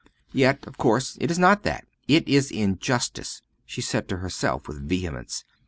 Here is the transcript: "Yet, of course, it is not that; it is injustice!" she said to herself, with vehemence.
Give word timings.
"Yet, 0.33 0.65
of 0.65 0.79
course, 0.79 1.15
it 1.21 1.29
is 1.29 1.37
not 1.37 1.61
that; 1.61 1.85
it 2.07 2.27
is 2.27 2.49
injustice!" 2.49 3.43
she 3.67 3.81
said 3.81 4.07
to 4.09 4.17
herself, 4.17 4.67
with 4.67 4.89
vehemence. 4.89 5.45